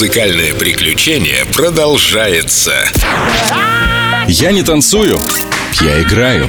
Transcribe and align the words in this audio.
Музыкальное 0.00 0.54
приключение 0.54 1.44
продолжается. 1.54 2.72
Я 4.28 4.50
не 4.50 4.62
танцую, 4.62 5.20
я 5.82 6.00
играю. 6.00 6.48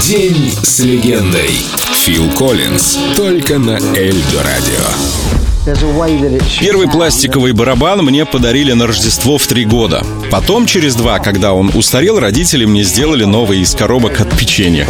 День 0.00 0.50
с 0.62 0.78
легендой. 0.80 1.60
Фил 1.92 2.30
Коллинз. 2.30 2.96
Только 3.16 3.58
на 3.58 3.76
Эльдо 3.94 4.42
Радио. 4.42 5.21
Первый 6.60 6.88
пластиковый 6.88 7.52
барабан 7.52 8.00
мне 8.04 8.24
подарили 8.24 8.72
на 8.72 8.88
Рождество 8.88 9.38
в 9.38 9.46
три 9.46 9.64
года. 9.64 10.04
Потом, 10.28 10.66
через 10.66 10.96
два, 10.96 11.20
когда 11.20 11.52
он 11.52 11.70
устарел, 11.74 12.18
родители 12.18 12.64
мне 12.64 12.82
сделали 12.82 13.22
новый 13.22 13.60
из 13.60 13.72
коробок 13.74 14.20
от 14.20 14.36
печенья. 14.36 14.88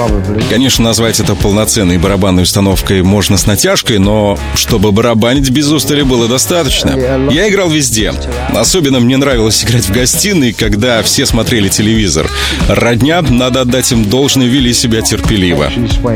Конечно, 0.48 0.84
назвать 0.84 1.20
это 1.20 1.34
полноценной 1.34 1.98
барабанной 1.98 2.44
установкой 2.44 3.02
можно 3.02 3.36
с 3.36 3.46
натяжкой, 3.46 3.98
но 3.98 4.38
чтобы 4.54 4.92
барабанить 4.92 5.50
без 5.50 5.68
устали 5.70 6.02
было 6.02 6.26
достаточно. 6.26 7.28
Я 7.30 7.50
играл 7.50 7.68
везде. 7.68 8.14
Особенно 8.54 8.98
мне 8.98 9.18
нравилось 9.18 9.62
играть 9.64 9.84
в 9.84 9.92
гостиной, 9.92 10.54
когда 10.54 11.02
все 11.02 11.26
смотрели 11.26 11.68
телевизор. 11.68 12.30
Родня, 12.68 13.20
надо 13.20 13.60
отдать 13.60 13.92
им 13.92 14.08
должное, 14.08 14.46
вели 14.46 14.72
себя 14.72 15.02
терпеливо. 15.02 15.70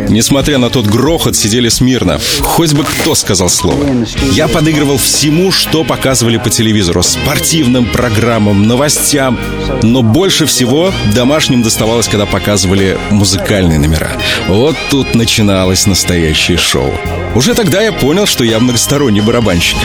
Несмотря 0.08 0.56
на 0.56 0.70
тот 0.70 0.86
грохот, 0.86 1.36
сидели 1.36 1.68
смирно. 1.68 2.18
Хоть 2.40 2.72
бы 2.72 2.84
кто 2.84 3.14
сказал 3.14 3.50
слово. 3.50 3.84
Я 4.32 4.45
подыгрывал 4.48 4.98
всему, 4.98 5.50
что 5.52 5.84
показывали 5.84 6.36
по 6.36 6.50
телевизору. 6.50 7.02
Спортивным 7.02 7.86
программам, 7.86 8.66
новостям. 8.66 9.38
Но 9.82 10.02
больше 10.02 10.46
всего 10.46 10.92
домашним 11.14 11.62
доставалось, 11.62 12.08
когда 12.08 12.26
показывали 12.26 12.98
музыкальные 13.10 13.78
номера. 13.78 14.10
Вот 14.48 14.76
тут 14.90 15.14
начиналось 15.14 15.86
настоящее 15.86 16.58
шоу. 16.58 16.92
Уже 17.34 17.54
тогда 17.54 17.82
я 17.82 17.92
понял, 17.92 18.26
что 18.26 18.44
я 18.44 18.58
многосторонний 18.58 19.20
барабанщик. 19.20 19.76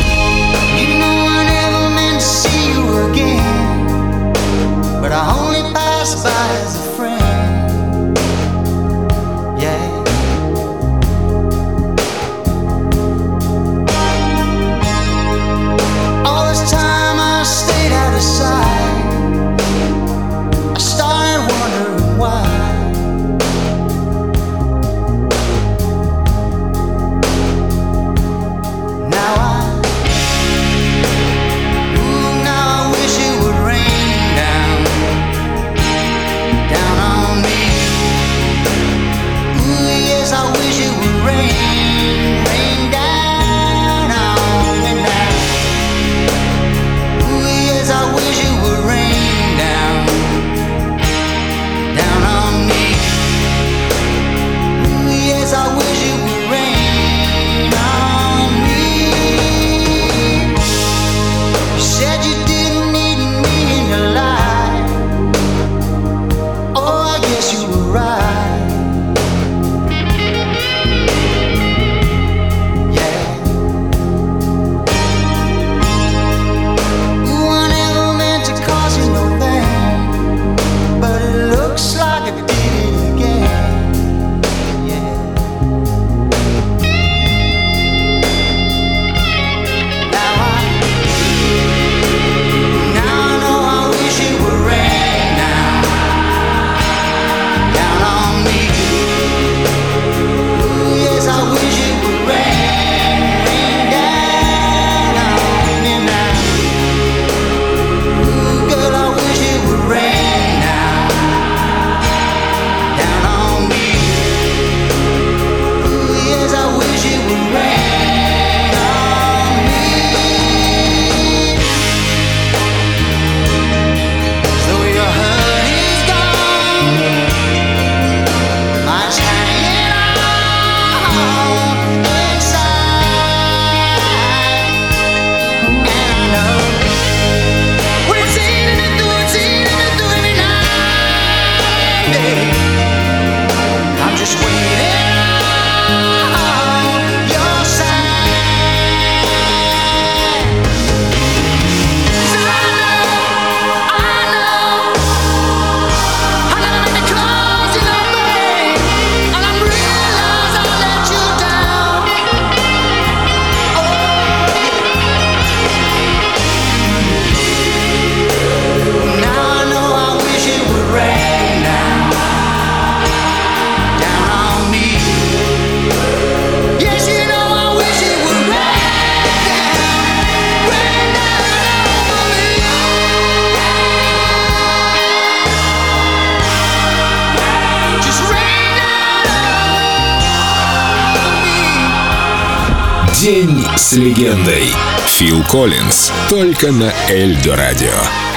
День 193.21 193.63
с 193.77 193.94
легендой. 193.94 194.73
Фил 195.06 195.44
Коллинз. 195.44 196.12
Только 196.27 196.71
на 196.71 196.91
Эльдо 197.07 197.56
Радио. 197.56 198.31